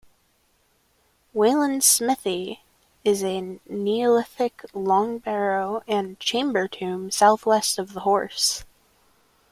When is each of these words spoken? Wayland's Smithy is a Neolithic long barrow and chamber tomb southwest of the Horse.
Wayland's 1.31 1.85
Smithy 1.85 2.61
is 3.03 3.23
a 3.23 3.59
Neolithic 3.67 4.65
long 4.73 5.19
barrow 5.19 5.83
and 5.87 6.19
chamber 6.19 6.67
tomb 6.67 7.11
southwest 7.11 7.77
of 7.77 7.93
the 7.93 7.99
Horse. 7.99 8.65